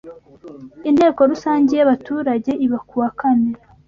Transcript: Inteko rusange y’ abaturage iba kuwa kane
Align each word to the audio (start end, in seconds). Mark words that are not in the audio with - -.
Inteko 0.89 1.21
rusange 1.31 1.71
y’ 1.79 1.83
abaturage 1.85 2.51
iba 2.65 2.79
kuwa 2.87 3.09
kane 3.19 3.51